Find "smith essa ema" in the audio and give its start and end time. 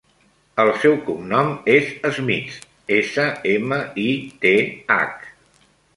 2.19-3.81